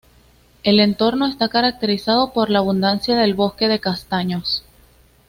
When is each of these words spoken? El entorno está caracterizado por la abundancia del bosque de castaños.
El 0.63 0.79
entorno 0.79 1.27
está 1.27 1.47
caracterizado 1.47 2.33
por 2.33 2.49
la 2.49 2.57
abundancia 2.57 3.15
del 3.15 3.35
bosque 3.35 3.67
de 3.67 3.79
castaños. 3.79 4.63